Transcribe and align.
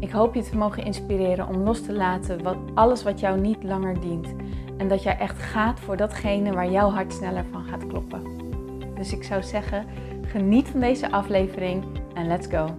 Ik 0.00 0.10
hoop 0.10 0.34
je 0.34 0.42
te 0.42 0.56
mogen 0.56 0.84
inspireren 0.84 1.48
om 1.48 1.56
los 1.56 1.82
te 1.82 1.92
laten 1.92 2.42
wat, 2.42 2.56
alles 2.74 3.02
wat 3.02 3.20
jou 3.20 3.40
niet 3.40 3.62
langer 3.62 4.00
dient. 4.00 4.34
En 4.76 4.88
dat 4.88 5.02
jij 5.02 5.18
echt 5.18 5.38
gaat 5.38 5.80
voor 5.80 5.96
datgene 5.96 6.52
waar 6.52 6.70
jouw 6.70 6.90
hart 6.90 7.12
sneller 7.12 7.44
van 7.44 7.64
gaat 7.64 7.86
kloppen. 7.86 8.22
Dus 8.94 9.12
ik 9.12 9.22
zou 9.22 9.42
zeggen, 9.42 9.86
geniet 10.22 10.68
van 10.68 10.80
deze 10.80 11.10
aflevering 11.10 11.84
en 12.14 12.26
let's 12.26 12.46
go. 12.46 12.78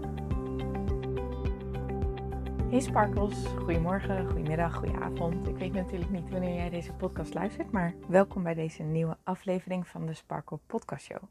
Hey 2.70 2.80
Sparkles, 2.80 3.46
goedemorgen, 3.58 4.26
goedemiddag, 4.28 4.76
goedenavond. 4.76 5.48
Ik 5.48 5.58
weet 5.58 5.74
natuurlijk 5.74 6.12
niet 6.12 6.30
wanneer 6.30 6.56
jij 6.56 6.70
deze 6.70 6.94
podcast 6.94 7.34
luistert, 7.34 7.72
maar 7.72 7.94
welkom 8.08 8.44
bij 8.44 8.54
deze 8.54 8.84
nieuwe 8.84 9.18
aflevering 9.24 9.88
van 9.88 10.06
de 10.06 10.14
Sparkle 10.14 10.60
Podcast 10.66 11.06
Show. 11.06 11.22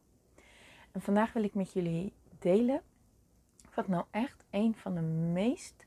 En 0.93 1.01
vandaag 1.01 1.33
wil 1.33 1.45
ik 1.45 1.55
met 1.55 1.73
jullie 1.73 2.12
delen 2.39 2.81
wat 3.79 3.89
nou 3.89 4.05
echt 4.11 4.45
een 4.51 4.75
van 4.75 4.95
de 4.95 5.01
meest 5.01 5.87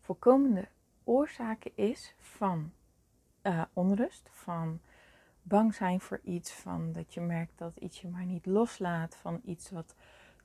voorkomende 0.00 0.68
oorzaken 1.04 1.72
is 1.74 2.14
van 2.18 2.72
uh, 3.42 3.62
onrust, 3.72 4.28
van 4.30 4.80
bang 5.42 5.74
zijn 5.74 6.00
voor 6.00 6.20
iets, 6.22 6.52
van 6.52 6.92
dat 6.92 7.14
je 7.14 7.20
merkt 7.20 7.58
dat 7.58 7.76
iets 7.76 8.00
je 8.00 8.08
maar 8.08 8.24
niet 8.24 8.46
loslaat, 8.46 9.16
van 9.16 9.40
iets 9.44 9.70
wat 9.70 9.94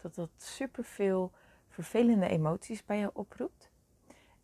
dat 0.02 0.16
dat 0.16 0.30
superveel 0.38 1.32
vervelende 1.68 2.28
emoties 2.28 2.86
bij 2.86 2.98
je 3.00 3.16
oproept. 3.16 3.70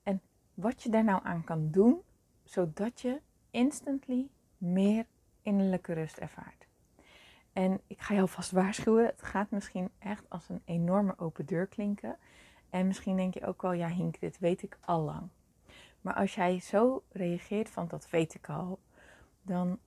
En 0.04 0.22
wat 0.54 0.84
je 0.84 0.90
daar 0.90 1.04
nou 1.04 1.24
aan 1.24 1.44
kan 1.44 1.72
doen, 1.72 2.02
zodat 2.44 3.02
je 3.02 3.22
instantly 3.52 4.30
meer 4.58 5.06
innerlijke 5.42 5.94
rust 5.94 6.18
ervaart. 6.18 6.68
En 7.54 7.82
ik 7.88 8.02
ga 8.02 8.14
je 8.14 8.22
alvast 8.22 8.52
waarschuwen, 8.52 9.06
het 9.06 9.24
gaat 9.24 9.52
misschien 9.52 9.90
echt 10.00 10.24
als 10.30 10.50
een 10.50 10.62
enorme 10.66 11.14
open 11.18 11.46
deur 11.46 11.68
klinken. 11.68 12.18
En 12.70 12.88
misschien 12.88 13.16
denk 13.16 13.34
je 13.34 13.46
ook 13.46 13.62
wel, 13.62 13.72
ja 13.72 13.88
Hink, 13.88 14.20
dit 14.20 14.40
weet 14.40 14.64
ik 14.64 14.78
al 14.86 15.02
lang. 15.02 15.30
Maar 16.02 16.14
als 16.14 16.36
jij 16.36 16.60
zo 16.60 17.04
reageert 17.12 17.70
van 17.70 17.88
dat 17.88 18.10
weet 18.10 18.34
ik 18.34 18.50
al, 18.50 18.80
dan 19.42 19.80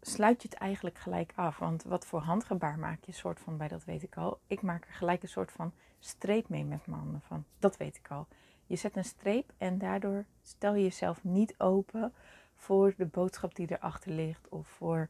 sluit 0.00 0.42
je 0.42 0.48
het 0.48 0.58
eigenlijk 0.58 0.98
gelijk 0.98 1.32
af. 1.34 1.58
Want 1.58 1.82
wat 1.82 2.06
voor 2.06 2.20
handgebaar 2.20 2.78
maak 2.78 3.04
je 3.04 3.12
soort 3.12 3.40
van 3.40 3.56
bij 3.56 3.68
dat 3.68 3.84
weet 3.84 4.02
ik 4.02 4.16
al? 4.16 4.40
Ik 4.46 4.62
maak 4.62 4.86
er 4.86 4.94
gelijk 4.94 5.22
een 5.22 5.28
soort 5.28 5.52
van 5.52 5.72
streep 5.98 6.48
mee 6.48 6.64
met 6.64 6.86
mijn 6.86 7.00
handen 7.00 7.20
van 7.20 7.44
dat 7.58 7.76
weet 7.76 7.96
ik 7.96 8.10
al. 8.10 8.26
Je 8.66 8.76
zet 8.76 8.96
een 8.96 9.04
streep 9.04 9.52
en 9.58 9.78
daardoor 9.78 10.24
stel 10.42 10.74
je 10.74 10.82
jezelf 10.82 11.24
niet 11.24 11.54
open 11.58 12.12
voor 12.54 12.94
de 12.96 13.06
boodschap 13.06 13.54
die 13.54 13.70
erachter 13.70 14.12
ligt 14.12 14.48
of 14.48 14.68
voor 14.68 15.08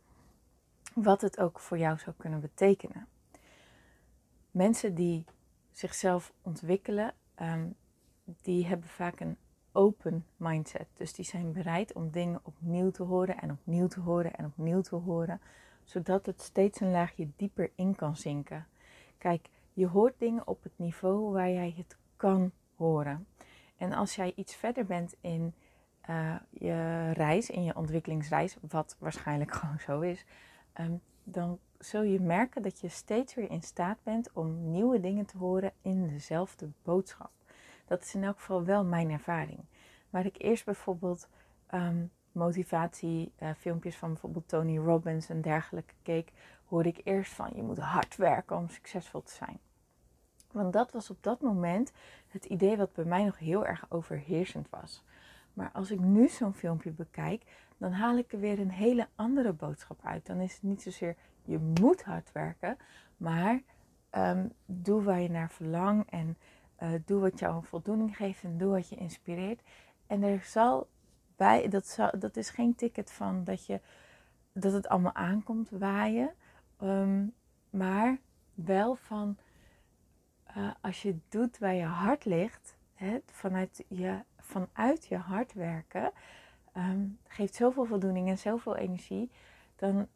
wat 0.94 1.20
het 1.20 1.40
ook 1.40 1.60
voor 1.60 1.78
jou 1.78 1.98
zou 1.98 2.16
kunnen 2.18 2.40
betekenen. 2.40 3.06
Mensen 4.50 4.94
die 4.94 5.24
zichzelf 5.72 6.32
ontwikkelen, 6.42 7.14
ehm, 7.34 7.66
die 8.42 8.66
hebben 8.66 8.88
vaak 8.88 9.20
een 9.20 9.36
open 9.72 10.26
mindset. 10.36 10.86
Dus 10.94 11.12
die 11.12 11.24
zijn 11.24 11.52
bereid 11.52 11.92
om 11.92 12.10
dingen 12.10 12.40
opnieuw 12.42 12.90
te 12.90 13.02
horen 13.02 13.38
en 13.38 13.50
opnieuw 13.50 13.86
te 13.86 14.00
horen 14.00 14.34
en 14.34 14.44
opnieuw 14.44 14.80
te 14.80 14.96
horen, 14.96 15.40
zodat 15.84 16.26
het 16.26 16.40
steeds 16.40 16.80
een 16.80 16.90
laagje 16.90 17.28
dieper 17.36 17.70
in 17.74 17.94
kan 17.94 18.16
zinken. 18.16 18.66
Kijk, 19.18 19.48
je 19.72 19.86
hoort 19.86 20.18
dingen 20.18 20.46
op 20.46 20.62
het 20.62 20.72
niveau 20.76 21.32
waar 21.32 21.50
jij 21.50 21.74
het 21.76 21.96
kan 22.16 22.52
horen. 22.76 23.26
En 23.76 23.92
als 23.92 24.14
jij 24.14 24.32
iets 24.36 24.54
verder 24.54 24.86
bent 24.86 25.14
in 25.20 25.54
uh, 26.10 26.34
je 26.50 27.10
reis, 27.10 27.50
in 27.50 27.64
je 27.64 27.76
ontwikkelingsreis, 27.76 28.56
wat 28.68 28.96
waarschijnlijk 28.98 29.54
gewoon 29.56 29.80
zo 29.80 30.00
is, 30.00 30.24
Ehm, 30.72 30.94
dan 31.24 31.58
zul 31.78 32.02
je 32.02 32.20
merken 32.20 32.62
dat 32.62 32.80
je 32.80 32.88
steeds 32.88 33.34
weer 33.34 33.50
in 33.50 33.62
staat 33.62 33.98
bent 34.02 34.32
om 34.32 34.70
nieuwe 34.70 35.00
dingen 35.00 35.26
te 35.26 35.38
horen 35.38 35.72
in 35.82 36.08
dezelfde 36.08 36.68
boodschap. 36.82 37.30
Dat 37.86 38.02
is 38.02 38.14
in 38.14 38.24
elk 38.24 38.38
geval 38.38 38.64
wel 38.64 38.84
mijn 38.84 39.10
ervaring. 39.10 39.60
Waar 40.10 40.26
ik 40.26 40.42
eerst 40.42 40.64
bijvoorbeeld 40.64 41.28
um, 41.74 42.10
motivatiefilmpjes 42.32 43.96
van 43.96 44.08
bijvoorbeeld 44.08 44.48
Tony 44.48 44.78
Robbins 44.78 45.28
en 45.28 45.40
dergelijke 45.40 45.94
keek, 46.02 46.32
hoorde 46.64 46.88
ik 46.88 47.00
eerst 47.04 47.32
van 47.32 47.50
je 47.54 47.62
moet 47.62 47.78
hard 47.78 48.16
werken 48.16 48.56
om 48.56 48.68
succesvol 48.68 49.22
te 49.22 49.32
zijn. 49.32 49.58
Want 50.52 50.72
dat 50.72 50.92
was 50.92 51.10
op 51.10 51.22
dat 51.22 51.40
moment 51.40 51.92
het 52.28 52.44
idee 52.44 52.76
wat 52.76 52.92
bij 52.92 53.04
mij 53.04 53.24
nog 53.24 53.38
heel 53.38 53.66
erg 53.66 53.86
overheersend 53.88 54.70
was. 54.70 55.04
Maar 55.52 55.70
als 55.72 55.90
ik 55.90 56.00
nu 56.00 56.28
zo'n 56.28 56.54
filmpje 56.54 56.90
bekijk, 56.90 57.42
dan 57.80 57.92
haal 57.92 58.18
ik 58.18 58.32
er 58.32 58.40
weer 58.40 58.58
een 58.58 58.70
hele 58.70 59.08
andere 59.14 59.52
boodschap 59.52 60.00
uit. 60.02 60.26
Dan 60.26 60.40
is 60.40 60.52
het 60.52 60.62
niet 60.62 60.82
zozeer 60.82 61.16
je 61.44 61.58
moet 61.58 62.02
hard 62.02 62.32
werken, 62.32 62.76
maar 63.16 63.60
ehm, 64.10 64.46
doe 64.66 65.02
waar 65.02 65.20
je 65.20 65.30
naar 65.30 65.50
verlangt 65.50 66.10
en 66.10 66.36
uh, 66.82 66.88
doe 67.04 67.20
wat 67.20 67.38
jou 67.38 67.54
een 67.54 67.62
voldoening 67.62 68.16
geeft 68.16 68.42
en 68.42 68.58
doe 68.58 68.70
wat 68.70 68.88
je 68.88 68.96
inspireert. 68.96 69.62
En 70.06 70.22
er 70.22 70.40
zal 70.42 70.88
bij, 71.36 71.68
dat, 71.68 71.96
dat 72.18 72.36
is 72.36 72.50
geen 72.50 72.74
ticket 72.74 73.10
van 73.10 73.44
dat, 73.44 73.66
je, 73.66 73.80
dat 74.52 74.72
het 74.72 74.88
allemaal 74.88 75.14
aankomt 75.14 75.70
waaien, 75.70 76.34
um, 76.82 77.34
maar 77.70 78.18
wel 78.54 78.94
van 78.94 79.36
uh, 80.56 80.70
als 80.80 81.02
je 81.02 81.16
doet 81.28 81.58
waar 81.58 81.74
je 81.74 81.84
hart 81.84 82.24
ligt, 82.24 82.76
hè, 82.94 83.18
vanuit, 83.26 83.84
je, 83.88 84.18
vanuit 84.38 85.06
je 85.06 85.16
hart 85.16 85.52
werken, 85.52 86.12
um, 86.76 87.18
geeft 87.26 87.54
zoveel 87.54 87.84
voldoening 87.84 88.28
en 88.28 88.38
zoveel 88.38 88.76
energie, 88.76 89.30
dan, 89.76 90.08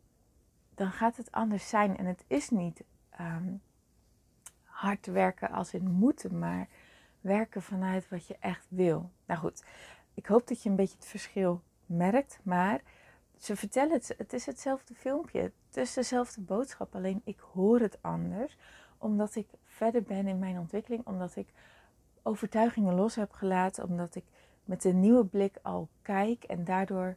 dan 0.75 0.91
gaat 0.91 1.17
het 1.17 1.33
anders 1.33 1.69
zijn. 1.69 1.97
En 1.97 2.07
het 2.07 2.25
is 2.27 2.51
niet 2.51 2.85
um, 3.21 3.63
hard 4.63 5.07
werken 5.07 5.51
als 5.51 5.75
in 5.75 5.91
moeten, 5.91 6.39
maar 6.39 6.69
werken 7.21 7.63
vanuit 7.63 8.09
wat 8.09 8.27
je 8.27 8.37
echt 8.41 8.67
wil. 8.69 9.11
Nou 9.27 9.41
goed, 9.41 9.65
ik 10.15 10.27
hoop 10.27 10.47
dat 10.47 10.63
je 10.63 10.69
een 10.69 10.77
beetje 10.77 10.97
het 10.97 11.07
verschil 11.07 11.63
merkt, 11.87 12.39
maar 12.43 12.81
ze 13.39 13.57
vertellen 13.57 13.93
het, 13.93 14.15
het 14.19 14.33
is 14.33 14.47
hetzelfde 14.47 14.95
filmpje, 14.95 15.41
het 15.41 15.77
is 15.77 15.93
dezelfde 15.93 16.41
boodschap, 16.41 16.95
alleen 16.95 17.21
ik 17.25 17.41
hoor 17.41 17.81
het 17.81 17.99
anders, 18.01 18.57
omdat 18.99 19.35
ik 19.35 19.49
verder 19.65 20.03
ben 20.03 20.27
in 20.27 20.39
mijn 20.39 20.59
ontwikkeling, 20.59 21.07
omdat 21.07 21.37
ik 21.37 21.49
overtuigingen 22.23 22.95
los 22.95 23.15
heb 23.15 23.33
gelaten, 23.33 23.85
omdat 23.85 24.15
ik 24.15 24.25
met 24.65 24.85
een 24.85 25.01
nieuwe 25.01 25.25
blik 25.25 25.59
al 25.63 25.89
kijk 26.03 26.45
en 26.45 26.65
daardoor 26.65 27.17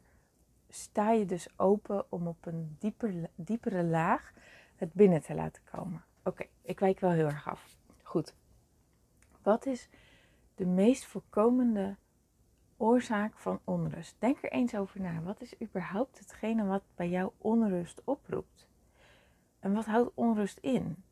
sta 0.68 1.10
je 1.10 1.24
dus 1.24 1.48
open 1.56 2.12
om 2.12 2.26
op 2.26 2.46
een 2.46 2.76
dieper, 2.78 3.30
diepere 3.34 3.84
laag 3.84 4.32
het 4.76 4.92
binnen 4.92 5.22
te 5.22 5.34
laten 5.34 5.62
komen. 5.64 6.04
Oké, 6.24 6.46
ik 6.62 6.80
wijk 6.80 7.00
wel 7.00 7.10
heel 7.10 7.26
erg 7.26 7.48
af. 7.48 7.76
Goed. 8.02 8.34
Wat 9.42 9.66
is 9.66 9.88
de 10.54 10.66
meest 10.66 11.04
voorkomende 11.04 11.96
oorzaak 12.76 13.38
van 13.38 13.60
onrust? 13.64 14.16
Denk 14.18 14.42
er 14.42 14.52
eens 14.52 14.74
over 14.74 15.00
na. 15.00 15.22
Wat 15.22 15.40
is 15.40 15.60
überhaupt 15.62 16.18
hetgene 16.18 16.64
wat 16.64 16.82
bij 16.94 17.08
jou 17.08 17.30
onrust 17.38 18.00
oproept? 18.04 18.68
En 19.58 19.72
wat 19.72 19.84
houdt 19.84 20.10
onrust 20.14 20.58
in? 20.58 21.02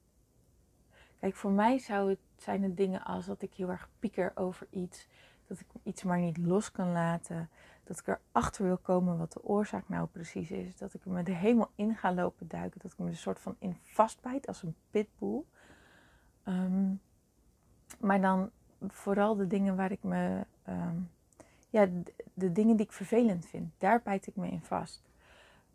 Kijk, 1.20 1.34
voor 1.34 1.50
mij 1.50 1.78
zou 1.78 2.08
het, 2.08 2.18
zijn 2.36 2.62
het 2.62 2.76
dingen 2.76 3.04
als 3.04 3.26
dat 3.26 3.42
ik 3.42 3.54
heel 3.54 3.68
erg 3.68 3.88
pieker 3.98 4.32
over 4.34 4.66
iets 4.70 5.08
dat 5.46 5.60
ik 5.60 5.66
iets 5.82 6.02
maar 6.02 6.18
niet 6.18 6.38
los 6.38 6.72
kan 6.72 6.92
laten. 6.92 7.50
Dat 7.84 7.98
ik 7.98 8.06
erachter 8.06 8.64
wil 8.64 8.78
komen 8.78 9.18
wat 9.18 9.32
de 9.32 9.44
oorzaak 9.44 9.88
nou 9.88 10.06
precies 10.06 10.50
is. 10.50 10.76
Dat 10.76 10.94
ik 10.94 11.04
me 11.04 11.22
er 11.22 11.36
helemaal 11.36 11.70
in 11.74 11.96
ga 11.96 12.14
lopen 12.14 12.48
duiken. 12.48 12.80
Dat 12.82 12.92
ik 12.92 12.98
me 12.98 13.06
een 13.06 13.16
soort 13.16 13.40
van 13.40 13.56
in 13.58 13.76
vastbijt 13.82 14.46
als 14.46 14.62
een 14.62 14.74
pitbull. 14.90 15.42
Um, 16.44 17.00
maar 17.98 18.20
dan 18.20 18.50
vooral 18.80 19.36
de 19.36 19.46
dingen 19.46 19.76
waar 19.76 19.90
ik 19.90 20.02
me. 20.02 20.46
Um, 20.68 21.10
ja, 21.70 21.88
de, 22.34 22.52
dingen 22.52 22.76
die 22.76 22.86
ik 22.86 22.92
vervelend 22.92 23.46
vind. 23.46 23.72
Daar 23.78 24.02
bijt 24.02 24.26
ik 24.26 24.36
me 24.36 24.48
in 24.48 24.62
vast. 24.62 25.02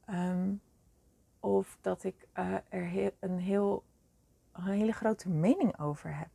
Um, 0.09 0.61
of 1.39 1.77
dat 1.81 2.03
ik 2.03 2.27
uh, 2.39 2.53
er 2.69 3.13
een, 3.19 3.39
heel, 3.39 3.83
een 4.51 4.63
hele 4.63 4.91
grote 4.91 5.29
mening 5.29 5.79
over 5.79 6.17
heb. 6.17 6.29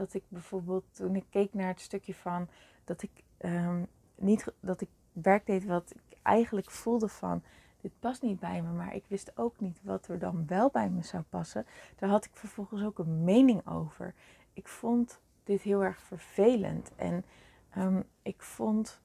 Dat 0.00 0.14
ik 0.14 0.24
bijvoorbeeld 0.28 0.84
toen 0.94 1.16
ik 1.16 1.24
keek 1.30 1.54
naar 1.54 1.68
het 1.68 1.80
stukje 1.80 2.14
van 2.14 2.48
dat 2.84 3.02
ik 3.02 3.10
um, 3.38 3.86
niet 4.14 4.52
dat 4.60 4.80
ik 4.80 4.88
werk 5.12 5.46
deed 5.46 5.64
wat 5.64 5.90
ik 5.90 6.18
eigenlijk 6.22 6.70
voelde 6.70 7.08
van 7.08 7.42
dit 7.80 7.92
past 7.98 8.22
niet 8.22 8.40
bij 8.40 8.62
me, 8.62 8.70
maar 8.70 8.94
ik 8.94 9.04
wist 9.08 9.38
ook 9.38 9.60
niet 9.60 9.80
wat 9.82 10.08
er 10.08 10.18
dan 10.18 10.46
wel 10.46 10.70
bij 10.70 10.90
me 10.90 11.02
zou 11.02 11.22
passen. 11.22 11.66
Daar 11.96 12.10
had 12.10 12.24
ik 12.24 12.30
vervolgens 12.34 12.84
ook 12.84 12.98
een 12.98 13.24
mening 13.24 13.66
over. 13.66 14.14
Ik 14.52 14.68
vond 14.68 15.20
dit 15.44 15.62
heel 15.62 15.84
erg 15.84 16.00
vervelend 16.00 16.90
en 16.96 17.24
Ehm, 17.70 18.02
ik 18.22 18.42
vond 18.42 19.00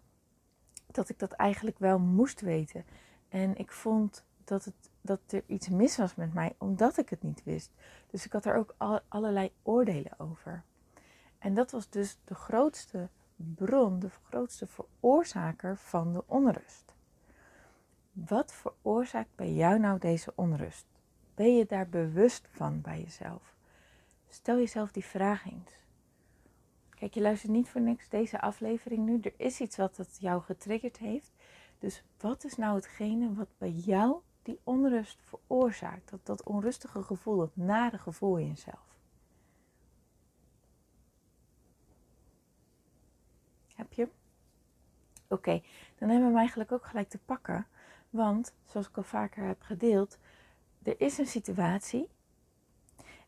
dat 0.91 1.09
ik 1.09 1.19
dat 1.19 1.31
eigenlijk 1.31 1.79
wel 1.79 1.99
moest 1.99 2.41
weten. 2.41 2.85
En 3.29 3.55
ik 3.57 3.71
vond 3.71 4.25
dat, 4.43 4.65
het, 4.65 4.89
dat 5.01 5.19
er 5.27 5.43
iets 5.45 5.69
mis 5.69 5.97
was 5.97 6.15
met 6.15 6.33
mij, 6.33 6.55
omdat 6.57 6.97
ik 6.97 7.09
het 7.09 7.23
niet 7.23 7.43
wist. 7.43 7.71
Dus 8.07 8.25
ik 8.25 8.31
had 8.33 8.45
er 8.45 8.55
ook 8.55 8.75
allerlei 9.07 9.51
oordelen 9.63 10.19
over. 10.19 10.63
En 11.45 11.53
dat 11.53 11.71
was 11.71 11.89
dus 11.89 12.17
de 12.23 12.35
grootste 12.35 13.09
bron, 13.35 13.99
de 13.99 14.09
grootste 14.09 14.67
veroorzaker 14.67 15.77
van 15.77 16.13
de 16.13 16.23
onrust. 16.25 16.93
Wat 18.11 18.53
veroorzaakt 18.53 19.35
bij 19.35 19.53
jou 19.53 19.79
nou 19.79 19.99
deze 19.99 20.31
onrust? 20.35 20.85
Ben 21.35 21.55
je 21.55 21.65
daar 21.65 21.89
bewust 21.89 22.47
van 22.51 22.81
bij 22.81 23.01
jezelf? 23.01 23.55
Stel 24.29 24.57
jezelf 24.57 24.91
die 24.91 25.05
vraag 25.05 25.45
eens. 25.45 25.71
Kijk, 26.89 27.13
je 27.13 27.21
luistert 27.21 27.51
niet 27.51 27.69
voor 27.69 27.81
niks 27.81 28.09
deze 28.09 28.41
aflevering 28.41 29.05
nu. 29.05 29.19
Er 29.19 29.33
is 29.37 29.59
iets 29.59 29.77
wat 29.77 29.97
het 29.97 30.17
jou 30.19 30.41
getriggerd 30.41 30.97
heeft. 30.97 31.31
Dus 31.79 32.03
wat 32.19 32.43
is 32.43 32.55
nou 32.55 32.75
hetgene 32.75 33.33
wat 33.33 33.49
bij 33.57 33.71
jou 33.71 34.15
die 34.41 34.59
onrust 34.63 35.21
veroorzaakt? 35.21 36.09
Dat, 36.09 36.25
dat 36.25 36.43
onrustige 36.43 37.03
gevoel, 37.03 37.37
dat 37.37 37.55
nare 37.55 37.97
gevoel 37.97 38.37
in 38.37 38.47
jezelf. 38.47 38.94
Heb 43.75 43.93
je? 43.93 44.07
Oké, 45.27 45.61
dan 45.97 46.09
hebben 46.09 46.19
we 46.19 46.31
hem 46.31 46.37
eigenlijk 46.37 46.71
ook 46.71 46.85
gelijk 46.85 47.09
te 47.09 47.17
pakken. 47.17 47.67
Want, 48.09 48.53
zoals 48.65 48.87
ik 48.87 48.97
al 48.97 49.03
vaker 49.03 49.43
heb 49.43 49.61
gedeeld, 49.61 50.17
er 50.83 51.01
is 51.01 51.17
een 51.17 51.25
situatie. 51.25 52.09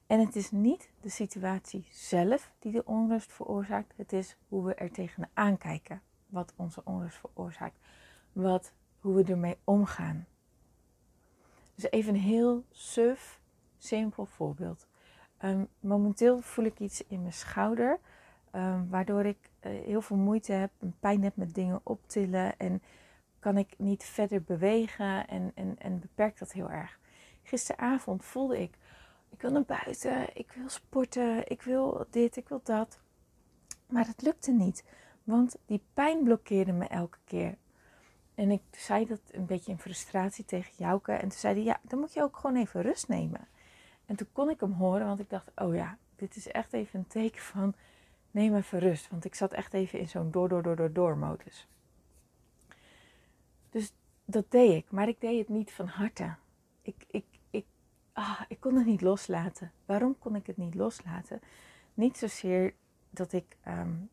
En 0.08 0.20
het 0.20 0.36
is 0.36 0.52
niet 0.52 0.90
de 1.02 1.10
situatie 1.10 1.88
zelf 1.92 2.52
die 2.60 2.72
de 2.72 2.86
onrust 2.86 3.34
veroorzaakt. 3.34 3.94
Het 3.96 4.14
is 4.14 4.38
hoe 4.48 4.66
we 4.66 4.74
er 4.74 4.92
tegenaan 4.92 5.58
kijken 5.58 6.02
wat 6.26 6.54
onze 6.56 6.82
onrust 6.84 7.18
veroorzaakt. 7.18 7.80
Wat, 8.32 8.74
hoe 9.00 9.16
we 9.16 9.32
ermee 9.32 9.58
omgaan. 9.64 10.28
Dus 11.76 11.92
even 11.92 12.14
een 12.14 12.22
heel 12.22 12.66
suf, 12.72 13.40
simpel 13.78 14.26
voorbeeld. 14.26 14.88
Ehm, 15.38 15.66
momenteel 15.80 16.42
voel 16.42 16.66
ik 16.66 16.80
iets 16.80 17.08
in 17.08 17.22
mijn 17.22 17.34
schouder. 17.34 18.00
Um, 18.52 18.90
waardoor 18.90 19.26
ik 19.26 19.50
heel 19.68 20.02
veel 20.02 20.18
moeite 20.18 20.52
heb 20.52 20.72
pijn 21.00 21.24
heb 21.24 21.36
met 21.36 21.56
dingen 21.56 21.80
optillen. 21.84 22.58
En 22.58 22.82
kan 23.40 23.58
ik 23.58 23.74
niet 23.78 24.04
verder 24.04 24.44
bewegen 24.44 25.28
en, 25.28 25.52
en, 25.56 25.76
en 25.78 26.00
beperkt 26.00 26.40
dat 26.40 26.52
heel 26.52 26.70
erg. 26.70 27.00
Gisteravond 27.44 28.26
voelde 28.26 28.62
ik, 28.62 28.78
ik 29.30 29.42
wil 29.42 29.52
naar 29.52 29.64
buiten, 29.64 30.28
ik 30.34 30.52
wil 30.52 30.70
sporten, 30.70 31.50
ik 31.50 31.62
wil 31.62 32.06
dit, 32.10 32.36
ik 32.36 32.50
wil 32.50 32.62
dat. 32.64 33.00
Maar 33.88 34.08
het 34.08 34.22
lukte 34.22 34.52
niet, 34.52 34.84
want 35.24 35.56
die 35.66 35.84
pijn 35.94 36.24
blokkeerde 36.24 36.72
me 36.72 36.88
elke 36.88 37.18
keer. 37.26 37.58
En 38.36 38.52
ik 38.52 38.62
zei 38.72 39.06
dat 39.06 39.20
een 39.32 39.46
beetje 39.46 39.72
in 39.72 39.80
frustratie 39.80 40.46
tegen 40.46 40.74
Jouke. 40.78 41.12
En 41.12 41.30
toen 41.30 41.40
zei 41.40 41.54
hij, 41.54 41.64
ja, 41.64 41.80
dan 41.82 42.00
moet 42.00 42.14
je 42.14 42.24
ook 42.24 42.38
gewoon 42.38 42.56
even 42.56 42.82
rust 42.82 43.08
nemen. 43.08 43.48
En 44.06 44.16
toen 44.16 44.28
kon 44.32 44.50
ik 44.50 44.60
hem 44.60 44.72
horen, 44.72 45.08
want 45.08 45.20
ik 45.20 45.30
dacht, 45.30 45.52
oh 45.56 45.76
ja, 45.76 45.98
dit 46.16 46.36
is 46.36 46.48
echt 46.48 46.74
even 46.74 47.00
een 47.00 47.08
teken 47.08 47.42
van, 47.42 47.74
neem 48.38 48.56
even 48.56 48.80
rust. 48.80 49.10
Want 49.10 49.26
ik 49.26 49.36
zat 49.36 49.54
echt 49.54 49.74
even 49.74 50.00
in 50.00 50.10
zo'n 50.10 50.32
door, 50.32 50.50
door, 50.50 50.64
door, 50.64 50.76
door, 50.76 50.94
door 50.94 51.18
modus. 51.18 51.68
Dus 53.70 53.94
dat 54.26 54.52
deed 54.52 54.74
ik, 54.74 54.92
maar 54.92 55.08
ik 55.08 55.22
deed 55.22 55.40
het 55.40 55.50
niet 55.50 55.72
van 55.72 55.88
harte. 55.88 56.36
Ik, 56.82 57.06
ik, 57.08 57.26
ik, 57.50 57.66
ah, 58.14 58.42
ik 58.48 58.60
kon 58.60 58.76
het 58.76 58.86
niet 58.86 59.02
loslaten. 59.02 59.72
Waarom 59.86 60.16
kon 60.20 60.36
ik 60.36 60.48
het 60.48 60.58
niet 60.58 60.76
loslaten? 60.76 61.42
Niet 61.94 62.18
zozeer 62.18 62.74
dat 63.10 63.34
ik 63.34 63.58
um, 63.68 64.10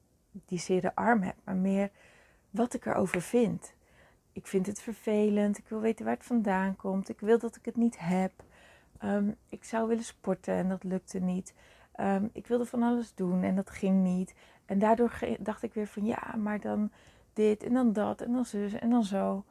die 0.47 0.59
zere 0.59 0.95
arm 0.95 1.23
heb, 1.23 1.37
maar 1.45 1.57
meer 1.57 1.91
wat 2.51 2.75
ik 2.75 2.87
erover 2.87 3.23
vind. 3.23 3.75
Ik 4.33 4.47
vind 4.47 4.67
het 4.67 4.81
vervelend, 4.81 5.59
ik 5.59 5.69
wil 5.69 5.81
weten 5.81 6.05
waar 6.05 6.15
het 6.15 6.25
vandaan 6.25 6.77
komt, 6.77 7.09
ik 7.09 7.21
wil 7.21 7.39
dat 7.39 7.57
ik 7.57 7.65
het 7.65 7.77
niet 7.77 7.99
heb. 7.99 8.33
Um, 9.03 9.37
ik 9.49 9.65
zou 9.65 9.89
willen 9.89 10.05
sporten 10.05 10.55
en 10.55 10.69
dat 10.69 10.85
lukte 10.85 11.19
niet. 11.19 11.55
Um, 12.01 12.31
ik 12.33 12.47
wilde 12.47 12.65
van 12.65 12.83
alles 12.83 13.15
doen 13.15 13.43
en 13.43 13.55
dat 13.55 13.71
ging 13.71 14.03
niet. 14.03 14.35
En 14.65 14.79
daardoor 14.79 15.19
dacht 15.39 15.63
ik 15.63 15.75
weer 15.75 15.87
van 15.87 16.05
ja, 16.05 16.35
maar 16.37 16.61
dan 16.61 16.91
dit 17.33 17.63
en 17.63 17.73
dan 17.73 17.93
dat 17.93 18.21
en 18.21 18.33
dan 18.33 18.45
zus 18.45 18.73
en 18.73 18.91
dan 18.91 19.05
zo 19.05 19.45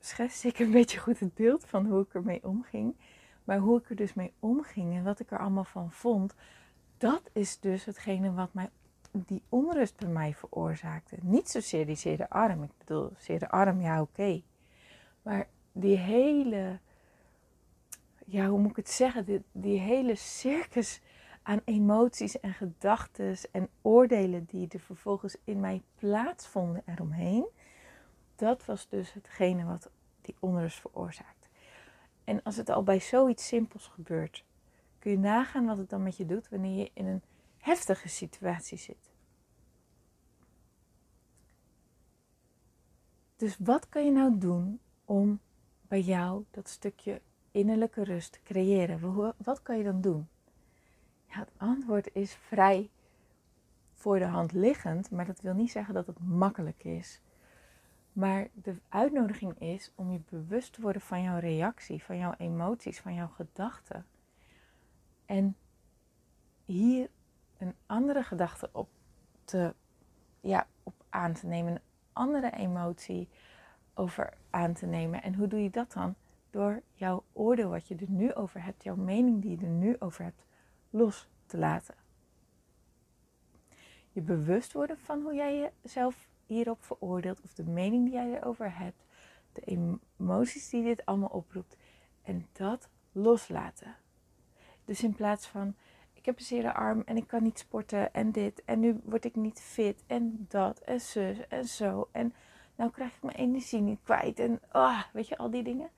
schetste 0.00 0.48
ik 0.48 0.58
een 0.58 0.70
beetje 0.70 0.98
goed 0.98 1.18
het 1.18 1.34
beeld 1.34 1.66
van 1.66 1.86
hoe 1.86 2.02
ik 2.02 2.14
ermee 2.14 2.44
omging. 2.44 2.96
Maar 3.44 3.58
hoe 3.58 3.78
ik 3.78 3.90
er 3.90 3.96
dus 3.96 4.14
mee 4.14 4.32
omging 4.38 4.94
en 4.94 5.04
wat 5.04 5.20
ik 5.20 5.30
er 5.30 5.38
allemaal 5.38 5.64
van 5.64 5.92
vond, 5.92 6.34
dat 6.98 7.22
is 7.32 7.60
dus 7.60 7.84
hetgene 7.84 8.32
wat 8.32 8.54
mij 8.54 8.70
die 9.12 9.42
onrust 9.48 9.96
bij 9.96 10.08
mij 10.08 10.34
veroorzaakte. 10.34 11.16
Niet 11.20 11.48
zozeer 11.48 11.86
die 11.86 11.96
zere 11.96 12.30
arm. 12.30 12.62
Ik 12.62 12.70
bedoel, 12.78 13.10
zere 13.18 13.50
arm, 13.50 13.80
ja 13.80 14.00
oké. 14.00 14.42
Maar 15.22 15.48
die 15.72 15.96
hele, 15.96 16.78
ja 18.30 18.48
hoe 18.48 18.58
moet 18.58 18.70
ik 18.70 18.76
het 18.76 18.90
zeggen, 18.90 19.24
die, 19.24 19.42
die 19.52 19.78
hele 19.78 20.14
circus 20.14 21.00
aan 21.42 21.60
emoties 21.64 22.40
en 22.40 22.54
gedachten 22.54 23.36
en 23.52 23.68
oordelen 23.82 24.44
die 24.44 24.68
er 24.68 24.80
vervolgens 24.80 25.36
in 25.44 25.60
mij 25.60 25.82
plaatsvonden 25.98 26.82
eromheen 26.86 27.48
dat 28.40 28.64
was 28.64 28.88
dus 28.88 29.12
hetgene 29.12 29.64
wat 29.64 29.90
die 30.20 30.36
onrust 30.38 30.80
veroorzaakt. 30.80 31.48
En 32.24 32.42
als 32.42 32.56
het 32.56 32.68
al 32.68 32.82
bij 32.82 33.00
zoiets 33.00 33.46
simpels 33.46 33.86
gebeurt, 33.86 34.44
kun 34.98 35.10
je 35.10 35.18
nagaan 35.18 35.66
wat 35.66 35.78
het 35.78 35.90
dan 35.90 36.02
met 36.02 36.16
je 36.16 36.26
doet 36.26 36.48
wanneer 36.48 36.78
je 36.78 36.90
in 36.94 37.06
een 37.06 37.22
heftige 37.56 38.08
situatie 38.08 38.78
zit. 38.78 39.10
Dus 43.36 43.56
wat 43.58 43.88
kan 43.88 44.04
je 44.04 44.10
nou 44.10 44.38
doen 44.38 44.80
om 45.04 45.40
bij 45.88 46.00
jou 46.00 46.44
dat 46.50 46.68
stukje 46.68 47.20
innerlijke 47.50 48.04
rust 48.04 48.40
creëren? 48.42 49.34
Wat 49.36 49.62
kan 49.62 49.78
je 49.78 49.84
dan 49.84 50.00
doen? 50.00 50.28
Ja, 51.26 51.38
het 51.38 51.52
antwoord 51.56 52.14
is 52.14 52.34
vrij 52.34 52.90
voor 53.94 54.18
de 54.18 54.24
hand 54.24 54.52
liggend, 54.52 55.10
maar 55.10 55.26
dat 55.26 55.40
wil 55.40 55.54
niet 55.54 55.70
zeggen 55.70 55.94
dat 55.94 56.06
het 56.06 56.20
makkelijk 56.20 56.84
is. 56.84 57.20
Maar 58.12 58.48
de 58.52 58.76
uitnodiging 58.88 59.58
is 59.58 59.92
om 59.94 60.12
je 60.12 60.20
bewust 60.28 60.72
te 60.72 60.80
worden 60.80 61.02
van 61.02 61.22
jouw 61.22 61.38
reactie, 61.38 62.02
van 62.02 62.18
jouw 62.18 62.34
emoties, 62.38 63.00
van 63.00 63.14
jouw 63.14 63.28
gedachten. 63.28 64.06
En 65.26 65.56
hier 66.64 67.10
een 67.58 67.74
andere 67.86 68.22
gedachte 68.22 68.68
op, 68.72 68.88
te, 69.44 69.74
ja, 70.40 70.66
op 70.82 70.94
aan 71.08 71.32
te 71.32 71.46
nemen, 71.46 71.72
een 71.72 71.80
andere 72.12 72.50
emotie 72.50 73.28
over 73.94 74.34
aan 74.50 74.72
te 74.72 74.86
nemen. 74.86 75.22
En 75.22 75.34
hoe 75.34 75.48
doe 75.48 75.62
je 75.62 75.70
dat 75.70 75.92
dan? 75.92 76.14
Door 76.50 76.82
jouw 76.92 77.24
oordeel 77.32 77.70
wat 77.70 77.88
je 77.88 77.94
er 77.94 78.10
nu 78.10 78.34
over 78.34 78.64
hebt, 78.64 78.82
jouw 78.82 78.96
mening 78.96 79.42
die 79.42 79.50
je 79.50 79.66
er 79.66 79.72
nu 79.72 79.96
over 79.98 80.24
hebt, 80.24 80.44
los 80.90 81.28
te 81.46 81.58
laten. 81.58 81.94
Je 84.12 84.20
bewust 84.20 84.72
worden 84.72 84.98
van 84.98 85.22
hoe 85.22 85.34
jij 85.34 85.72
jezelf 85.82 86.28
hierop 86.46 86.84
veroordeelt 86.84 87.40
of 87.42 87.52
de 87.52 87.64
mening 87.64 88.04
die 88.04 88.12
jij 88.12 88.34
erover 88.34 88.78
hebt, 88.78 89.04
de 89.52 89.60
emoties 90.16 90.68
die 90.68 90.82
dit 90.82 91.06
allemaal 91.06 91.28
oproept 91.28 91.76
en 92.22 92.46
dat 92.52 92.88
loslaten. 93.12 93.96
Dus 94.84 95.02
in 95.02 95.14
plaats 95.14 95.46
van 95.46 95.74
ik 96.12 96.26
heb 96.26 96.38
een 96.38 96.44
zere 96.44 96.72
arm 96.72 97.02
en 97.04 97.16
ik 97.16 97.26
kan 97.26 97.42
niet 97.42 97.58
sporten 97.58 98.12
en 98.12 98.32
dit 98.32 98.64
en 98.64 98.80
nu 98.80 99.00
word 99.04 99.24
ik 99.24 99.36
niet 99.36 99.60
fit 99.60 100.04
en 100.06 100.46
dat 100.48 100.78
en 100.78 101.00
zus 101.00 101.48
en 101.48 101.64
zo 101.64 102.08
en 102.12 102.34
nou 102.74 102.90
krijg 102.90 103.16
ik 103.16 103.22
mijn 103.22 103.36
energie 103.36 103.80
niet 103.80 104.00
kwijt 104.02 104.38
en 104.38 104.60
ah, 104.68 105.02
weet 105.12 105.28
je 105.28 105.38
al 105.38 105.50
die 105.50 105.62
dingen. 105.62 105.90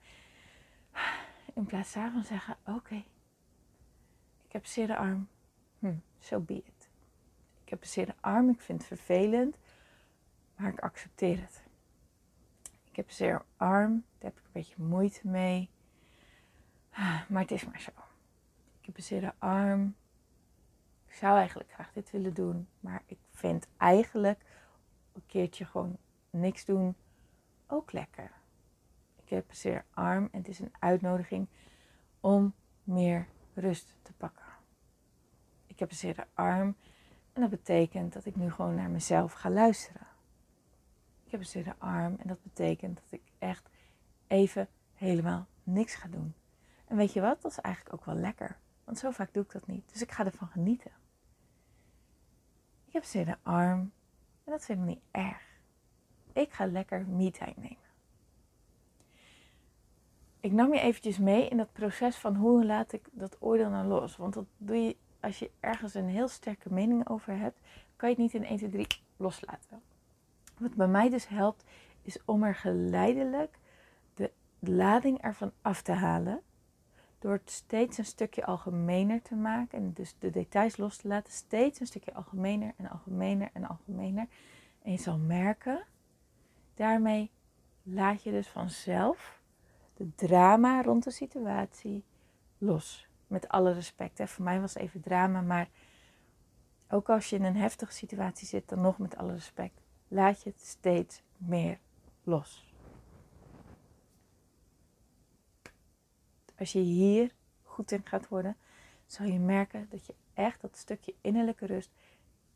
In 1.55 1.67
plaats 1.67 1.93
daarvan 1.93 2.25
zeggen 2.25 2.57
oké, 2.67 3.05
ik 4.45 4.53
heb 4.53 4.67
zere 4.67 4.97
arm, 4.97 5.29
hm, 5.79 5.95
so 6.19 6.41
be 6.41 6.55
it. 6.55 6.89
Ik 7.65 7.69
heb 7.69 7.81
een 7.83 7.89
zere 7.89 8.15
arm, 8.21 8.51
ik 8.51 8.61
vind 8.61 8.79
het 8.79 8.87
vervelend 8.87 9.57
maar 10.63 10.73
ik 10.73 10.81
accepteer 10.81 11.41
het. 11.41 11.63
Ik 12.85 12.97
heb 12.97 13.07
een 13.07 13.15
zeer 13.15 13.45
arm, 13.57 14.05
daar 14.19 14.31
heb 14.31 14.39
ik 14.39 14.45
een 14.45 14.53
beetje 14.53 14.83
moeite 14.83 15.29
mee. 15.29 15.71
Maar 17.29 17.43
het 17.43 17.51
is 17.51 17.65
maar 17.65 17.81
zo. 17.81 17.91
Ik 18.81 18.87
heb 18.87 18.97
een 18.97 19.03
zeer 19.03 19.35
arm. 19.39 19.95
Ik 21.07 21.15
zou 21.15 21.37
eigenlijk 21.37 21.73
graag 21.73 21.93
dit 21.93 22.11
willen 22.11 22.35
doen, 22.35 22.69
maar 22.81 23.03
ik 23.07 23.19
vind 23.31 23.67
eigenlijk 23.77 24.45
een 25.13 25.27
keertje 25.27 25.65
gewoon 25.65 25.97
niks 26.31 26.65
doen 26.65 26.95
ook 27.67 27.93
lekker. 27.93 28.31
Ik 29.33 29.39
heb 29.39 29.55
zeer 29.55 29.85
arm 29.95 30.29
en 30.33 30.39
het 30.39 30.49
is 30.49 30.59
een 30.59 30.73
uitnodiging 30.79 31.49
om 32.21 32.55
meer 32.85 33.27
rust 33.55 33.97
te 34.03 34.13
pakken. 34.13 34.45
Ik 35.67 35.79
heb 35.79 35.91
een 35.91 35.97
zeer 35.97 36.27
arm 36.35 36.77
en 37.33 37.41
dat 37.41 37.51
betekent 37.51 38.13
dat 38.13 38.25
ik 38.25 38.37
nu 38.37 38.51
gewoon 38.51 38.75
naar 38.75 38.91
mezelf 38.91 39.33
ga 39.33 39.51
luisteren. 39.51 40.07
Ik 41.25 41.31
heb 41.31 41.41
een 41.41 41.47
zere 41.47 41.75
arm 41.79 42.17
en 42.19 42.29
dat 42.29 42.43
betekent 42.43 42.97
dat 42.97 43.21
ik 43.21 43.23
echt 43.39 43.69
even 44.27 44.69
helemaal 44.95 45.47
niks 45.63 45.95
ga 45.95 46.09
doen. 46.09 46.35
En 46.85 46.97
weet 46.97 47.13
je 47.13 47.21
wat? 47.21 47.43
Dat 47.43 47.51
is 47.51 47.59
eigenlijk 47.59 47.95
ook 47.95 48.05
wel 48.05 48.15
lekker. 48.15 48.59
Want 48.85 48.99
zo 48.99 49.11
vaak 49.11 49.35
doe 49.35 49.43
ik 49.43 49.53
dat 49.53 49.67
niet. 49.67 49.93
Dus 49.93 50.03
ik 50.03 50.11
ga 50.11 50.25
ervan 50.25 50.49
genieten. 50.49 50.93
Ik 52.85 52.93
heb 52.93 53.05
zere 53.05 53.39
arm 53.43 53.81
En 54.45 54.53
dat 54.53 54.61
is 54.61 54.67
helemaal 54.67 54.89
niet 54.89 55.05
erg. 55.11 55.43
Ik 56.33 56.53
ga 56.53 56.67
lekker 56.67 57.07
me-time 57.07 57.55
nemen. 57.57 57.82
Ik 60.43 60.53
nam 60.53 60.75
je 60.75 60.81
eventjes 60.81 61.19
mee 61.19 61.49
in 61.49 61.57
dat 61.57 61.73
proces 61.73 62.17
van 62.17 62.37
hoe 62.37 62.65
laat 62.65 62.93
ik 62.93 63.09
dat 63.13 63.37
oordeel 63.41 63.71
nou 63.71 63.87
los. 63.87 64.17
Want 64.17 64.35
dat 64.35 64.45
doe 64.57 64.77
je 64.77 64.97
als 65.21 65.39
je 65.39 65.51
ergens 65.61 65.95
een 65.95 66.09
heel 66.09 66.29
sterke 66.29 66.73
mening 66.73 67.09
over 67.09 67.39
hebt, 67.39 67.59
kan 67.97 68.09
je 68.09 68.15
het 68.15 68.25
niet 68.25 68.35
in 68.35 68.45
1, 68.45 68.57
2, 68.57 68.71
3 68.71 68.87
loslaten. 69.17 69.83
Wat 70.59 70.75
bij 70.75 70.87
mij 70.87 71.11
dus 71.11 71.29
helpt, 71.29 71.65
is 72.03 72.19
om 72.25 72.43
er 72.43 72.55
geleidelijk 72.55 73.59
de 74.15 74.31
lading 74.59 75.21
ervan 75.21 75.53
af 75.61 75.83
te 75.83 75.93
halen. 75.93 76.43
Door 77.19 77.33
het 77.33 77.51
steeds 77.51 77.99
een 77.99 78.05
stukje 78.05 78.45
algemener 78.45 79.23
te 79.23 79.35
maken 79.35 79.79
en 79.79 79.93
dus 79.93 80.17
de 80.19 80.31
details 80.31 80.77
los 80.77 80.97
te 80.97 81.09
laten. 81.09 81.33
Steeds 81.33 81.81
een 81.81 81.87
stukje 81.87 82.15
algemener 82.15 82.73
en 82.77 82.91
algemener 82.91 83.51
en 83.53 83.69
algemener. 83.69 84.27
En 84.83 84.93
je 84.93 84.99
zal 84.99 85.19
merken, 85.19 85.85
daarmee 86.75 87.31
laat 87.83 88.23
je 88.23 88.31
dus 88.31 88.49
vanzelf 88.49 89.42
drama 90.15 90.83
rond 90.83 91.05
de 91.05 91.11
situatie 91.11 92.05
los. 92.59 93.07
Met 93.27 93.49
alle 93.49 93.73
respect. 93.73 94.19
Hè. 94.19 94.27
Voor 94.27 94.45
mij 94.45 94.61
was 94.61 94.75
het 94.75 94.83
even 94.83 95.01
drama, 95.01 95.41
maar 95.41 95.69
ook 96.89 97.09
als 97.09 97.31
je 97.31 97.37
in 97.37 97.45
een 97.45 97.57
heftige 97.57 97.93
situatie 97.93 98.47
zit, 98.47 98.69
dan 98.69 98.81
nog 98.81 98.99
met 98.99 99.17
alle 99.17 99.33
respect. 99.33 99.81
Laat 100.09 100.43
je 100.43 100.51
het 100.51 100.61
steeds 100.61 101.23
meer 101.37 101.79
los. 102.23 102.75
Als 106.59 106.73
je 106.73 106.79
hier 106.79 107.35
goed 107.63 107.91
in 107.91 108.01
gaat 108.05 108.29
worden, 108.29 108.57
zal 109.07 109.27
je 109.27 109.39
merken 109.39 109.87
dat 109.91 110.07
je 110.07 110.15
echt 110.35 110.61
dat 110.61 110.77
stukje 110.77 111.15
innerlijke 111.21 111.67
rust 111.67 111.91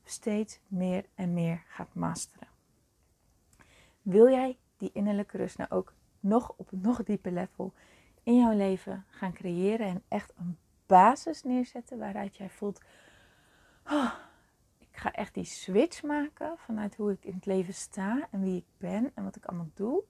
steeds 0.04 0.60
meer 0.66 1.04
en 1.14 1.34
meer 1.34 1.62
gaat 1.68 1.94
masteren. 1.94 2.48
Wil 4.02 4.28
jij 4.28 4.56
die 4.76 4.90
innerlijke 4.92 5.36
rust 5.36 5.58
nou 5.58 5.70
ook 5.70 5.92
nog 6.26 6.52
op 6.56 6.72
een 6.72 6.80
nog 6.80 7.02
dieper 7.02 7.32
level 7.32 7.72
in 8.22 8.36
jouw 8.36 8.56
leven 8.56 9.04
gaan 9.08 9.32
creëren 9.32 9.86
en 9.86 10.02
echt 10.08 10.32
een 10.36 10.58
basis 10.86 11.42
neerzetten 11.42 11.98
waaruit 11.98 12.36
jij 12.36 12.50
voelt, 12.50 12.80
oh, 13.90 14.12
ik 14.78 14.88
ga 14.96 15.12
echt 15.12 15.34
die 15.34 15.44
switch 15.44 16.02
maken 16.02 16.58
vanuit 16.58 16.96
hoe 16.96 17.12
ik 17.12 17.24
in 17.24 17.34
het 17.34 17.46
leven 17.46 17.74
sta 17.74 18.28
en 18.30 18.42
wie 18.42 18.56
ik 18.56 18.66
ben 18.78 19.10
en 19.14 19.24
wat 19.24 19.36
ik 19.36 19.44
allemaal 19.44 19.70
doe, 19.74 20.02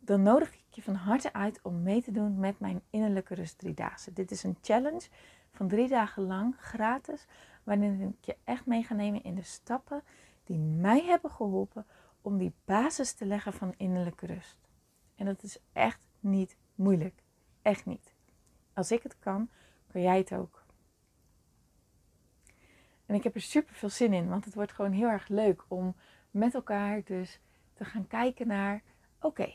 dan 0.00 0.22
nodig 0.22 0.54
ik 0.54 0.64
je 0.70 0.82
van 0.82 0.94
harte 0.94 1.32
uit 1.32 1.60
om 1.62 1.82
mee 1.82 2.02
te 2.02 2.10
doen 2.10 2.38
met 2.38 2.60
mijn 2.60 2.82
innerlijke 2.90 3.34
rust 3.34 3.58
driedaagse. 3.58 4.12
Dit 4.12 4.30
is 4.30 4.42
een 4.42 4.58
challenge 4.62 5.08
van 5.50 5.68
drie 5.68 5.88
dagen 5.88 6.22
lang 6.22 6.54
gratis, 6.58 7.26
waarin 7.62 8.00
ik 8.00 8.24
je 8.24 8.36
echt 8.44 8.66
mee 8.66 8.82
ga 8.82 8.94
nemen 8.94 9.22
in 9.22 9.34
de 9.34 9.42
stappen 9.42 10.02
die 10.44 10.58
mij 10.58 11.02
hebben 11.04 11.30
geholpen 11.30 11.86
om 12.22 12.38
die 12.38 12.52
basis 12.64 13.12
te 13.12 13.26
leggen 13.26 13.52
van 13.52 13.74
innerlijke 13.76 14.26
rust. 14.26 14.56
En 15.14 15.26
dat 15.26 15.42
is 15.42 15.58
echt 15.72 16.06
niet 16.20 16.56
moeilijk. 16.74 17.22
Echt 17.62 17.86
niet. 17.86 18.14
Als 18.72 18.90
ik 18.90 19.02
het 19.02 19.18
kan, 19.18 19.48
kan 19.86 20.02
jij 20.02 20.18
het 20.18 20.32
ook. 20.32 20.62
En 23.06 23.14
ik 23.14 23.24
heb 23.24 23.34
er 23.34 23.40
super 23.40 23.74
veel 23.74 23.88
zin 23.88 24.12
in, 24.12 24.28
want 24.28 24.44
het 24.44 24.54
wordt 24.54 24.72
gewoon 24.72 24.92
heel 24.92 25.08
erg 25.08 25.28
leuk 25.28 25.64
om 25.68 25.94
met 26.30 26.54
elkaar 26.54 27.04
dus 27.04 27.40
te 27.72 27.84
gaan 27.84 28.06
kijken 28.06 28.46
naar: 28.46 28.82
oké, 29.20 29.52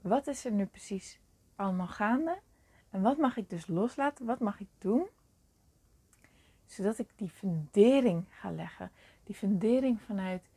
wat 0.00 0.26
is 0.26 0.44
er 0.44 0.52
nu 0.52 0.66
precies 0.66 1.20
allemaal 1.56 1.86
gaande? 1.86 2.38
En 2.90 3.02
wat 3.02 3.18
mag 3.18 3.36
ik 3.36 3.50
dus 3.50 3.66
loslaten? 3.66 4.26
Wat 4.26 4.40
mag 4.40 4.60
ik 4.60 4.68
doen? 4.78 5.08
Zodat 6.66 6.98
ik 6.98 7.08
die 7.16 7.28
fundering 7.28 8.24
ga 8.28 8.50
leggen. 8.50 8.90
Die 9.24 9.34
fundering 9.34 10.00
vanuit 10.00 10.49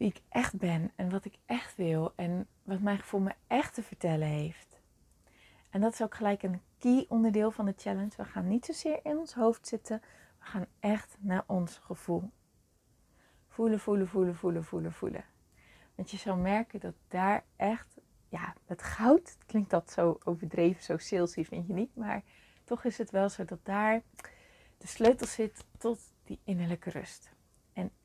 wie 0.00 0.08
ik 0.08 0.20
echt 0.28 0.58
ben 0.58 0.92
en 0.96 1.10
wat 1.10 1.24
ik 1.24 1.38
echt 1.46 1.76
wil 1.76 2.12
en 2.16 2.46
wat 2.62 2.80
mijn 2.80 2.98
gevoel 2.98 3.20
me 3.20 3.34
echt 3.46 3.74
te 3.74 3.82
vertellen 3.82 4.28
heeft. 4.28 4.80
En 5.70 5.80
dat 5.80 5.92
is 5.92 6.02
ook 6.02 6.14
gelijk 6.14 6.42
een 6.42 6.62
key 6.78 7.06
onderdeel 7.08 7.50
van 7.50 7.64
de 7.64 7.74
challenge. 7.76 8.16
We 8.16 8.24
gaan 8.24 8.48
niet 8.48 8.64
zozeer 8.64 9.00
in 9.02 9.18
ons 9.18 9.34
hoofd 9.34 9.68
zitten, 9.68 10.00
we 10.38 10.44
gaan 10.44 10.66
echt 10.78 11.16
naar 11.18 11.44
ons 11.46 11.78
gevoel. 11.82 12.30
Voelen, 13.48 13.80
voelen, 13.80 14.08
voelen, 14.08 14.36
voelen, 14.36 14.64
voelen, 14.64 14.92
voelen. 14.92 15.24
Want 15.94 16.10
je 16.10 16.16
zal 16.16 16.36
merken 16.36 16.80
dat 16.80 16.94
daar 17.08 17.44
echt, 17.56 17.98
ja, 18.28 18.54
het 18.66 18.82
goud, 18.82 19.36
klinkt 19.46 19.70
dat 19.70 19.90
zo 19.90 20.18
overdreven, 20.24 20.82
zo 20.82 20.96
salesy, 20.96 21.44
vind 21.44 21.66
je 21.66 21.72
niet? 21.72 21.96
Maar 21.96 22.22
toch 22.64 22.84
is 22.84 22.98
het 22.98 23.10
wel 23.10 23.28
zo 23.28 23.44
dat 23.44 23.64
daar 23.64 24.02
de 24.78 24.86
sleutel 24.86 25.26
zit 25.26 25.64
tot 25.78 26.00
die 26.24 26.40
innerlijke 26.44 26.90
rust. 26.90 27.30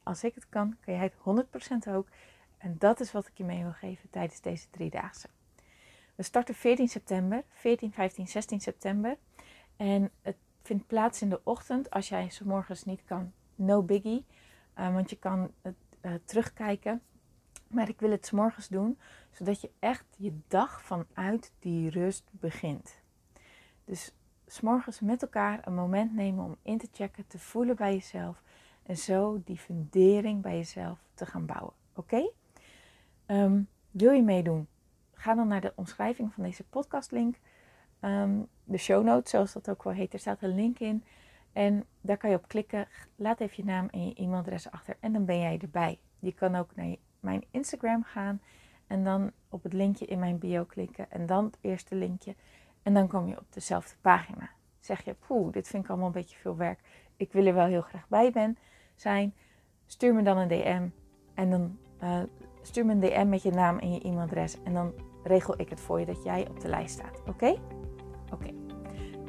Als 0.05 0.23
ik 0.23 0.35
het 0.35 0.49
kan, 0.49 0.75
kan 0.79 0.93
jij 0.93 1.03
het 1.03 1.45
100% 1.89 1.93
ook. 1.93 2.07
En 2.57 2.75
dat 2.77 2.99
is 2.99 3.11
wat 3.11 3.27
ik 3.27 3.37
je 3.37 3.43
mee 3.43 3.63
wil 3.63 3.71
geven 3.71 4.09
tijdens 4.09 4.41
deze 4.41 4.69
driedaagse. 4.69 5.27
We 6.15 6.23
starten 6.23 6.55
14 6.55 6.87
september, 6.87 7.43
14, 7.49 7.91
15, 7.91 8.27
16 8.27 8.61
september. 8.61 9.17
En 9.75 10.11
het 10.21 10.35
vindt 10.61 10.87
plaats 10.87 11.21
in 11.21 11.29
de 11.29 11.41
ochtend. 11.43 11.89
Als 11.89 12.09
jij 12.09 12.29
zo 12.29 12.45
morgens 12.45 12.83
niet 12.83 13.03
kan, 13.05 13.31
no 13.55 13.83
biggie. 13.83 14.25
Uh, 14.79 14.93
want 14.93 15.09
je 15.09 15.17
kan 15.17 15.51
het 15.61 15.75
uh, 16.01 16.13
terugkijken. 16.25 17.01
Maar 17.67 17.89
ik 17.89 17.99
wil 17.99 18.11
het 18.11 18.25
s 18.25 18.31
morgens 18.31 18.67
doen, 18.67 18.99
zodat 19.31 19.61
je 19.61 19.71
echt 19.79 20.05
je 20.17 20.39
dag 20.47 20.81
vanuit 20.81 21.51
die 21.59 21.89
rust 21.89 22.23
begint. 22.31 22.99
Dus 23.85 24.11
s 24.47 24.61
morgens 24.61 24.99
met 24.99 25.21
elkaar 25.21 25.67
een 25.67 25.73
moment 25.73 26.13
nemen 26.13 26.45
om 26.45 26.57
in 26.61 26.77
te 26.77 26.87
checken, 26.91 27.27
te 27.27 27.39
voelen 27.39 27.75
bij 27.75 27.93
jezelf. 27.93 28.43
En 28.85 28.97
zo 28.97 29.41
die 29.45 29.57
fundering 29.57 30.41
bij 30.41 30.55
jezelf 30.55 30.99
te 31.13 31.25
gaan 31.25 31.45
bouwen. 31.45 31.73
Oké? 31.95 32.29
Um, 33.27 33.67
wil 33.91 34.11
je 34.11 34.23
meedoen? 34.23 34.67
Ga 35.13 35.35
dan 35.35 35.47
naar 35.47 35.61
de 35.61 35.73
omschrijving 35.75 36.33
van 36.33 36.43
deze 36.43 36.63
podcastlink. 36.63 37.35
Um, 38.01 38.47
de 38.63 38.77
show 38.77 39.03
notes, 39.03 39.29
zoals 39.29 39.53
dat 39.53 39.69
ook 39.69 39.83
wel 39.83 39.93
heet. 39.93 40.13
Er 40.13 40.19
staat 40.19 40.41
een 40.41 40.55
link 40.55 40.79
in. 40.79 41.03
En 41.53 41.85
daar 42.01 42.17
kan 42.17 42.29
je 42.29 42.35
op 42.35 42.47
klikken. 42.47 42.87
Laat 43.15 43.39
even 43.39 43.55
je 43.57 43.63
naam 43.63 43.87
en 43.87 44.07
je 44.07 44.13
e-mailadres 44.13 44.71
achter. 44.71 44.97
En 44.99 45.13
dan 45.13 45.25
ben 45.25 45.39
jij 45.39 45.59
erbij. 45.61 45.99
Je 46.19 46.33
kan 46.33 46.55
ook 46.55 46.75
naar 46.75 46.95
mijn 47.19 47.43
Instagram 47.51 48.03
gaan. 48.03 48.41
En 48.87 49.03
dan 49.03 49.31
op 49.49 49.63
het 49.63 49.73
linkje 49.73 50.05
in 50.05 50.19
mijn 50.19 50.37
bio 50.37 50.63
klikken. 50.65 51.11
En 51.11 51.25
dan 51.25 51.45
het 51.45 51.57
eerste 51.61 51.95
linkje. 51.95 52.35
En 52.83 52.93
dan 52.93 53.07
kom 53.07 53.27
je 53.27 53.39
op 53.39 53.53
dezelfde 53.53 53.95
pagina. 54.01 54.49
Zeg 54.79 55.05
je, 55.05 55.13
poeh, 55.13 55.51
dit 55.51 55.67
vind 55.67 55.83
ik 55.83 55.89
allemaal 55.89 56.07
een 56.07 56.13
beetje 56.13 56.37
veel 56.37 56.55
werk. 56.55 56.79
Ik 57.15 57.31
wil 57.31 57.45
er 57.45 57.53
wel 57.53 57.65
heel 57.65 57.81
graag 57.81 58.07
bij 58.07 58.31
ben, 58.31 58.57
zijn. 58.95 59.33
Stuur 59.85 60.13
me 60.13 60.23
dan 60.23 60.37
een 60.37 60.47
DM. 60.47 60.87
En 61.33 61.49
dan 61.49 61.77
uh, 62.03 62.19
stuur 62.61 62.85
me 62.85 62.91
een 62.91 62.99
DM 62.99 63.29
met 63.29 63.43
je 63.43 63.51
naam 63.51 63.79
en 63.79 63.93
je 63.93 64.01
e-mailadres. 64.01 64.57
En 64.63 64.73
dan 64.73 64.93
regel 65.23 65.53
ik 65.57 65.69
het 65.69 65.79
voor 65.79 65.99
je 65.99 66.05
dat 66.05 66.23
jij 66.23 66.47
op 66.49 66.59
de 66.59 66.67
lijst 66.67 66.93
staat. 66.93 67.21
Oké? 67.27 67.55
Oké. 68.33 68.49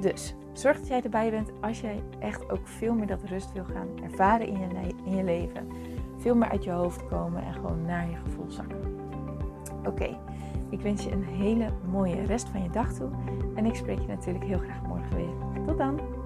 Dus 0.00 0.34
zorg 0.52 0.78
dat 0.78 0.88
jij 0.88 1.02
erbij 1.02 1.30
bent 1.30 1.50
als 1.60 1.80
jij 1.80 2.02
echt 2.18 2.50
ook 2.50 2.68
veel 2.68 2.94
meer 2.94 3.06
dat 3.06 3.22
rust 3.22 3.52
wil 3.52 3.64
gaan 3.64 4.02
ervaren 4.02 4.46
in 4.46 4.58
je, 4.58 4.94
in 5.04 5.16
je 5.16 5.24
leven. 5.24 5.68
Veel 6.18 6.34
meer 6.34 6.48
uit 6.48 6.64
je 6.64 6.70
hoofd 6.70 7.06
komen 7.06 7.42
en 7.42 7.54
gewoon 7.54 7.84
naar 7.84 8.10
je 8.10 8.16
gevoel 8.16 8.50
zakken. 8.50 8.80
Oké. 9.84 10.18
Ik 10.70 10.80
wens 10.80 11.04
je 11.04 11.10
een 11.10 11.24
hele 11.24 11.72
mooie 11.90 12.24
rest 12.24 12.48
van 12.48 12.62
je 12.62 12.70
dag 12.70 12.92
toe. 12.92 13.10
En 13.54 13.66
ik 13.66 13.74
spreek 13.74 13.98
je 13.98 14.06
natuurlijk 14.06 14.44
heel 14.44 14.58
graag 14.58 14.82
morgen 14.82 15.16
weer. 15.16 15.64
Tot 15.66 15.78
dan! 15.78 16.25